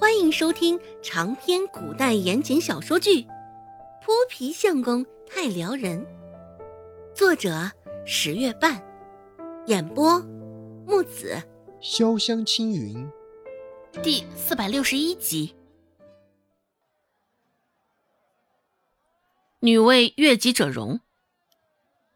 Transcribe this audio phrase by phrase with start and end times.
[0.00, 3.22] 欢迎收听长篇古代言情小说剧
[4.00, 6.06] 《泼皮相公太撩人》，
[7.16, 7.68] 作者
[8.06, 8.80] 十月半，
[9.66, 10.20] 演播
[10.86, 11.42] 木子
[11.82, 13.10] 潇湘青云，
[14.00, 15.56] 第四百六十一集。
[19.58, 21.00] 女为悦己者容，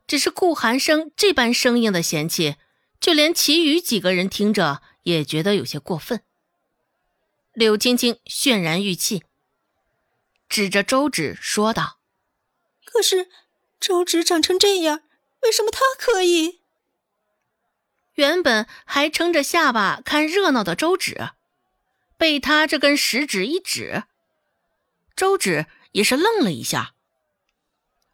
[0.07, 2.55] 只是顾寒生这般生硬的嫌弃，
[3.01, 6.21] 就连其余几个人听着也觉得有些过分。
[7.53, 9.25] 柳青青泫然欲泣，
[10.49, 12.01] 指着周芷说道
[12.87, 13.29] ：“可是
[13.79, 15.03] 周芷长成这样，
[15.43, 16.63] 为什么她可以？”
[18.17, 21.33] 原本还撑着下巴看热闹的周芷，
[22.17, 24.05] 被他这根食指一指，
[25.15, 26.95] 周芷也是愣了一下，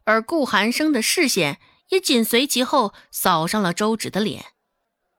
[0.02, 4.46] 而顾寒生的视线也紧随其后扫上了周芷的脸，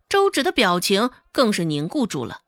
[0.09, 2.43] 周芷的表情更是凝固住了。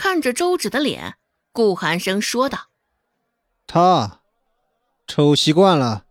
[0.00, 1.18] 看着周芷的脸，
[1.52, 2.68] 顾寒生说道
[3.68, 4.22] ：“他
[5.06, 6.06] 丑习惯了。”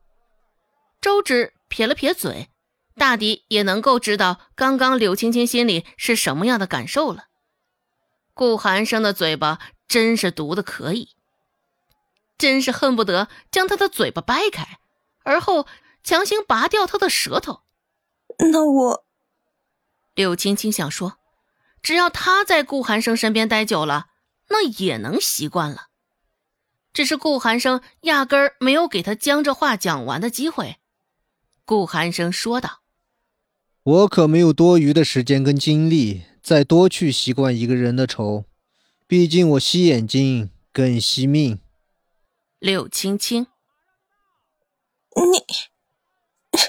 [1.02, 2.52] 周芷撇了撇嘴，
[2.94, 7.30] 大抵也能够知道刚刚柳青青心里是什么样的感受了。
[8.36, 11.16] 顾寒生的嘴巴真是毒的可以，
[12.38, 14.78] 真是恨不得将他的嘴巴掰开，
[15.24, 15.66] 而后
[16.04, 17.64] 强行拔掉他的舌头。
[18.52, 19.06] 那我，
[20.14, 21.19] 柳青青想说。
[21.82, 24.08] 只要他在顾寒生身边待久了，
[24.50, 25.88] 那也能习惯了。
[26.92, 30.78] 只是顾寒生压根儿没有给他将这话讲完的机会。
[31.64, 32.82] 顾寒生说道
[33.84, 38.46] ：“我可没有多余的时间跟精力再多去习惯一个人的丑，
[39.06, 41.60] 毕竟我吸眼睛更惜命。”
[42.58, 43.46] 柳青青，
[45.16, 46.60] 你，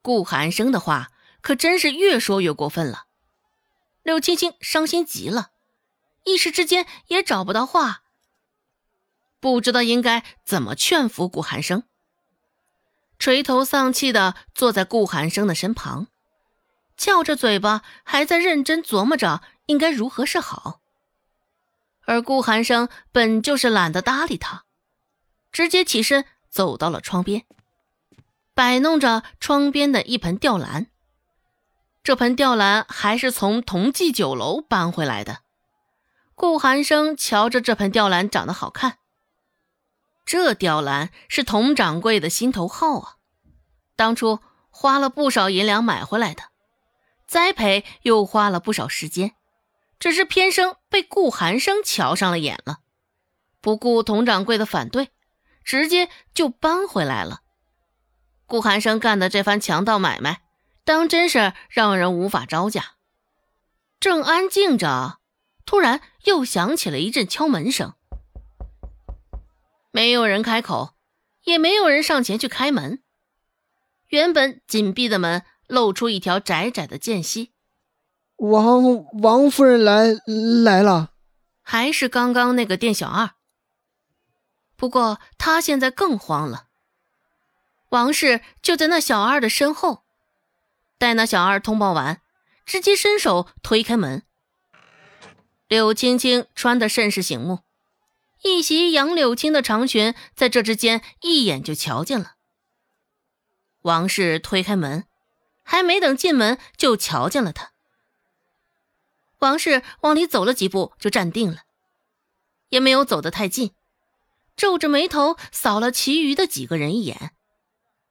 [0.00, 1.10] 顾寒生的话
[1.42, 3.07] 可真是越说越过分了。
[4.08, 5.50] 柳青青伤心极了，
[6.24, 8.04] 一时之间也找不到话，
[9.38, 11.82] 不知道应该怎么劝服顾寒生。
[13.18, 16.06] 垂头丧气的坐在顾寒生的身旁，
[16.96, 20.80] 翘着嘴巴，还在认真琢磨着应该如何是好。
[22.06, 24.64] 而顾寒生本就是懒得搭理他，
[25.52, 27.44] 直接起身走到了窗边，
[28.54, 30.86] 摆弄着窗边的一盆吊兰。
[32.08, 35.40] 这盆吊兰还是从同济酒楼搬回来的。
[36.34, 38.96] 顾寒生瞧着这盆吊兰长得好看，
[40.24, 43.16] 这吊兰是佟掌柜的心头好啊，
[43.94, 44.38] 当初
[44.70, 46.44] 花了不少银两买回来的，
[47.26, 49.34] 栽培又花了不少时间，
[49.98, 52.78] 只是偏生被顾寒生瞧上了眼了，
[53.60, 55.10] 不顾佟掌柜的反对，
[55.62, 57.40] 直接就搬回来了。
[58.46, 60.40] 顾寒生干的这番强盗买卖。
[60.88, 62.92] 当真是让人无法招架。
[64.00, 65.18] 正安静着，
[65.66, 67.92] 突然又响起了一阵敲门声。
[69.90, 70.94] 没有人开口，
[71.44, 73.02] 也没有人上前去开门。
[74.06, 77.52] 原本紧闭的门露出一条窄窄的间隙。
[78.36, 80.06] 王王夫人来
[80.64, 81.10] 来了，
[81.60, 83.32] 还是刚刚那个店小二。
[84.74, 86.68] 不过他现在更慌了。
[87.90, 90.07] 王氏就在那小二的身后。
[90.98, 92.20] 待那小二通报完，
[92.66, 94.24] 直接伸手推开门。
[95.68, 97.60] 柳青青穿的甚是醒目，
[98.42, 102.34] 一袭杨柳青的长裙在这之间一眼就瞧见了。
[103.82, 105.06] 王氏推开门，
[105.62, 107.72] 还没等进门就瞧见了他。
[109.38, 111.58] 王氏往里走了几步就站定了，
[112.70, 113.72] 也没有走得太近，
[114.56, 117.36] 皱着眉头扫了其余的几个人一眼。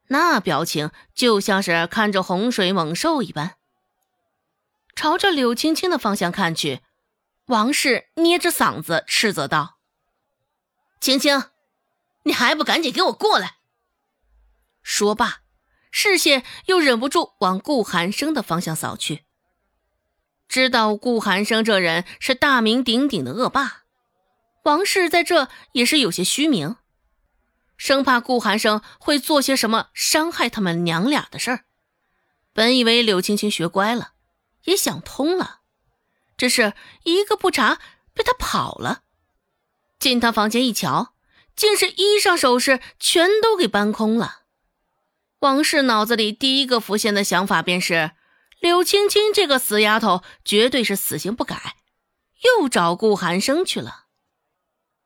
[0.08, 3.56] 那表情就像是看着洪水猛兽一般，
[4.96, 6.82] 朝着柳青青的方向看去，
[7.48, 9.80] 王氏捏着嗓子斥责道
[11.02, 11.44] ：“青青，
[12.24, 13.58] 你还不赶紧给我过来！”
[14.82, 15.42] 说罢，
[15.92, 19.26] 视线又忍不住往顾寒生的方向扫去。
[20.48, 23.84] 知道顾寒生这人是大名鼎鼎的恶霸，
[24.64, 26.78] 王氏在这也是有些虚名。
[27.78, 31.66] 生怕顾寒生会做些什么伤害他们娘俩的事儿，
[32.52, 34.14] 本以为柳青青学乖了，
[34.64, 35.60] 也想通了，
[36.36, 37.80] 只是一个不察
[38.14, 39.04] 被他跑了。
[40.00, 41.14] 进他房间一瞧，
[41.56, 44.42] 竟是衣裳首饰全都给搬空了。
[45.40, 48.12] 王氏脑子里第一个浮现的想法便是，
[48.60, 51.78] 柳青青这个死丫头绝对是死性不改，
[52.60, 54.06] 又找顾寒生去了。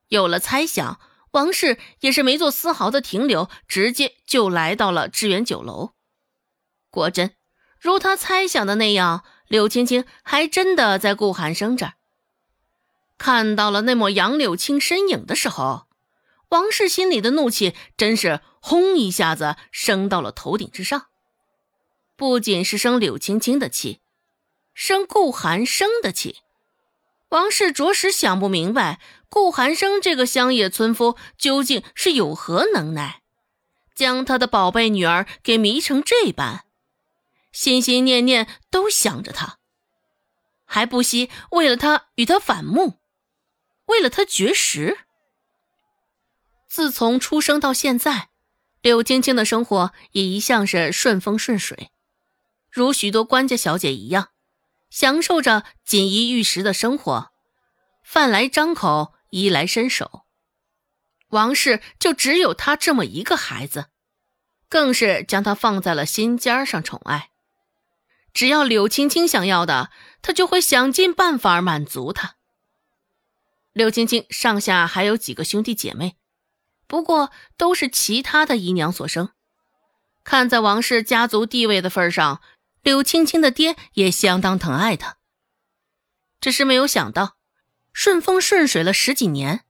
[0.08, 1.02] 有了猜想。
[1.32, 5.92] 王氏也是没做丝毫的停留，直接就来到了致远酒楼。
[6.90, 7.34] 果真
[7.80, 11.94] 如他猜想的那样，柳青青还真的在顾寒生这儿。
[13.18, 15.88] 看到了那抹杨柳青身影的时候，
[16.50, 21.08] 王氏心里的怒气真是轰一下子升到了头顶之上。
[22.18, 24.02] 不仅是生柳青青的气，
[24.74, 26.38] 生顾寒生的气。
[27.30, 29.00] 王氏着实想不明白，
[29.32, 33.22] 顾寒生这个乡野村夫究竟是有何能耐，
[33.96, 36.66] 将他的宝贝女儿给迷成这般，
[37.54, 39.58] 心心念念都想着他，
[40.66, 43.00] 还不惜为了他与他反目，
[43.86, 44.98] 为了他绝食。
[46.68, 48.32] 自从出生到现在，
[48.82, 51.90] 柳青青的生活也一向是顺风顺水，
[52.70, 54.28] 如许多官家小姐一样。
[54.90, 57.32] 享受着锦衣玉食的生活，
[58.04, 60.28] 饭来张口，衣来伸手。
[61.30, 63.88] 王氏就只有他这么一个孩子，
[64.70, 67.32] 更是将他放在了心尖上宠爱。
[68.32, 69.90] 只要柳青青想要的，
[70.22, 72.36] 他就会想尽办法满足她。
[73.74, 76.18] 柳青青上下还有几个兄弟姐妹，
[76.86, 79.32] 不过都是其他的姨娘所生。
[80.24, 82.42] 看在王氏家族地位的份上。
[82.84, 85.18] 柳青青的爹也相当疼爱她，
[86.40, 87.38] 只是没有想到，
[87.94, 89.66] 顺风顺水了十几年，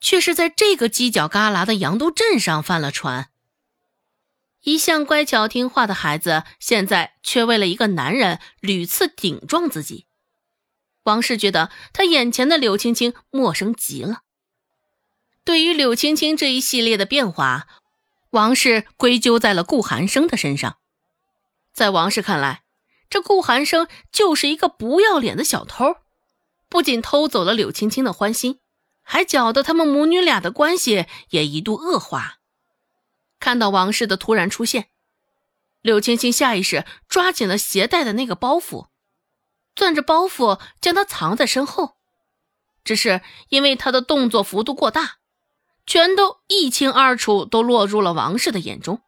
[0.00, 3.30] 却是在这个犄角旮旯的杨都镇上翻了船。
[4.62, 10.06] 一向乖巧听话的孩子，现在却为了一个男人屡次顶撞自己。
[11.04, 14.20] 王氏觉得他眼前的柳青青陌生极了。
[15.44, 17.66] 对于柳青青这一系列的变化，
[18.30, 20.76] 王氏归咎在了顾寒生的身上。
[21.72, 22.64] 在王氏看来，
[23.08, 25.96] 这顾寒生就是一个不要脸的小偷，
[26.70, 28.60] 不仅偷走了柳青青的欢心，
[29.02, 32.38] 还搅得他们母女俩的关系也一度恶化。
[33.38, 34.88] 看到王氏的突然出现，
[35.82, 38.86] 柳青青下意识抓紧了携带的那个包袱，
[39.74, 41.96] 攥着包袱将它藏在身后。
[42.82, 43.20] 只是
[43.50, 45.16] 因为他的动作幅度过大，
[45.84, 49.02] 全都一清二楚，都落入了王氏的眼中。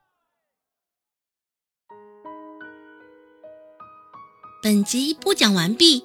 [4.63, 6.05] 本集播讲完毕，